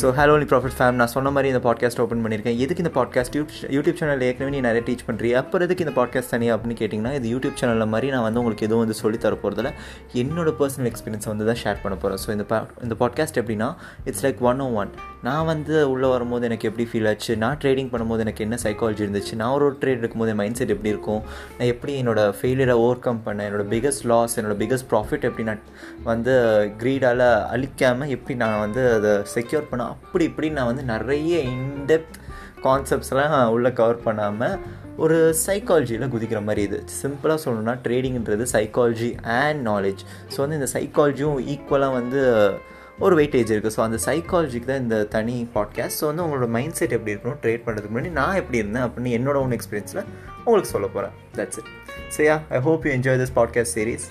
So 0.00 0.08
hello 0.12 0.32
only 0.32 0.46
profit 0.48 0.74
fame 0.78 0.92
நான் 0.92 1.06
சொன்ன 1.06 1.30
மாதிரி 1.30 1.48
இந்த 1.48 1.60
பாட்காஸ்ட் 1.64 2.00
ஓப்பன் 2.00 2.24
பண்ணியிருக்கேன். 2.24 2.58
எதுக்கு 2.58 2.82
இந்த 2.84 2.92
பாட்காஸ்ட் 2.94 3.36
யூடியூப் 3.36 3.70
யூடியூப் 3.70 3.94
சேனல் 3.94 4.20
ஏற்கனவே 4.20 4.50
நீ 4.50 4.60
நிறைய 4.60 4.82
டீச் 4.86 5.04
பண்ணுறீ 5.06 5.30
அப்புறம் 5.32 5.66
எதுக்கு 5.66 5.84
இந்த 5.84 6.00
பாட்காஸ்ட் 6.00 6.30
தனியாக 6.30 6.56
அப்படின்னு 6.56 6.78
கேட்டிங்கன்னா 6.78 7.12
இது 7.14 7.38
யூடியூப் 7.38 7.58
சேனலில் 7.60 7.88
மாதிரி 7.88 8.10
நான் 8.10 8.22
வந்து 8.22 8.38
உங்களுக்கு 8.38 8.66
எதுவும் 8.66 8.84
வந்து 8.84 8.94
சொல்லி 8.94 9.18
தர 9.18 9.38
போகிறதில்ல 9.42 9.72
என்னோட 10.14 10.52
பர்சனல் 10.58 10.90
எக்ஸ்பீரியன்ஸ் 10.92 11.28
வந்து 11.28 11.46
தான் 11.46 11.60
ஷேர் 11.64 11.82
பண்ண 11.82 11.98
போகிறேன் 11.98 12.22
ஸோ 12.26 12.30
இந்த 12.30 12.44
பா 12.44 12.66
இந்த 12.82 12.94
பாட்காஸ்ட் 13.00 13.40
எப்படின்னா 13.40 13.70
it's 14.04 14.24
like 14.26 14.38
one 14.42 14.60
o 14.60 14.70
one 14.72 14.92
நான் 15.26 15.46
வந்து 15.50 15.90
உள்ளே 15.90 16.08
வரும்போது 16.08 16.44
எனக்கு 16.48 16.68
எப்படி 16.68 16.84
ஃபீல் 16.90 17.08
ஆச்சு? 17.10 17.32
நான் 17.36 17.58
ட்ரேடிங் 17.62 17.90
பண்ணும்போது 17.92 18.18
எனக்கு 18.18 18.44
என்ன 18.44 18.56
சைக்காலஜி 18.62 19.02
இருந்துச்சு? 19.06 19.34
நான் 19.40 19.54
ஒரு 19.56 19.68
ட்ரேட் 19.80 20.00
எடுக்கும்போது 20.00 20.32
என் 20.32 20.40
மைண்ட் 20.40 20.58
செட் 20.60 20.74
எப்படி 20.74 20.92
இருக்கும்? 20.94 21.22
நான் 21.58 21.70
எப்படி 21.74 21.94
என்னோடய 22.02 22.34
ஃபெயிலியரை 22.40 22.76
ஓவர் 22.84 23.04
கம் 23.06 23.22
பண்ணேன்? 23.26 23.48
என்னோட 23.48 23.66
பிகஸ்ட் 23.74 24.06
லாஸ் 24.12 24.38
என்னோட 24.40 24.56
பிகஸ்ட் 24.62 24.88
ப்ராஃபிட் 24.92 25.26
எப்படி 25.30 25.46
நான் 25.50 25.64
வந்து 26.12 26.34
க்ரீடால் 26.82 27.26
அழிக்காமல் 27.56 28.12
எப்படி 28.16 28.36
நான் 28.44 28.62
வந்து 28.64 28.84
அதை 28.92 29.12
செக்யூர் 29.34 29.68
பண்ண? 29.70 29.86
அப்படி 29.96 30.24
இப்படி 30.30 30.50
நான் 30.58 30.70
வந்து 30.72 30.84
நிறைய 30.94 31.40
இன்டெப்த் 31.54 32.18
கான்செப்ட்ஸ்லாம் 32.66 33.34
உள்ளே 33.56 33.72
கவர் 33.72 34.04
பண்ணாமல் 34.06 34.56
ஒரு 35.04 35.18
சைக்காலஜியில் 35.46 36.10
குதிக்கிற 36.14 36.40
மாதிரி 36.46 36.62
இது. 36.68 36.78
சிம்பிளாக 37.02 37.38
சொல்லணும்னா 37.44 37.74
ட்ரேடிங்கிறது 37.84 38.46
சைக்காலஜி 38.52 39.10
அண்ட் 39.40 39.62
நாலேஜ் 39.68 40.02
ஸோ 40.32 40.38
வந்து 40.44 40.58
இந்த 40.60 40.68
சைக்காலஜியும் 40.72 41.38
ஈக்குவலாக 41.52 41.96
வந்து 41.98 42.22
ஒரு 43.00 43.14
வெயிட்டேஜ் 43.16 43.50
இருக்குது 43.52 43.74
ஸோ 43.76 43.80
அந்த 43.80 43.98
சைக்காலஜிக்கு 44.06 44.64
தான் 44.64 44.82
இந்த 44.82 44.96
தனி 45.06 45.36
பாட்காஸ்ட் 45.54 45.98
ஸோ 46.00 46.06
வந்து 46.06 46.24
உங்களோட 46.24 46.46
மைண்ட் 46.48 46.74
செட் 46.74 46.94
எப்படி 46.96 47.14
இருக்கணும் 47.14 47.38
ட்ரேட் 47.42 47.64
பண்ணுறதுக்கு 47.66 47.94
முன்னாடி 47.94 48.10
நான் 48.12 48.34
எப்படி 48.34 48.58
இருந்தேன் 48.58 48.86
அப்படின்னு 48.86 49.12
என்னோட 49.18 49.36
ஓன் 49.36 49.54
எக்ஸ்பீரியன்ஸில் 49.58 50.02
உங்களுக்கு 50.44 50.72
சொல்ல 50.72 50.86
போகிறேன் 50.86 51.14
that's 51.36 51.58
it 51.58 51.70
so 52.16 52.22
yeah 52.28 52.36
I 52.50 52.60
hope 52.60 52.86
you 52.86 52.92
enjoy 52.92 53.20
this 53.22 53.34
podcast 53.36 53.74
series 53.74 54.06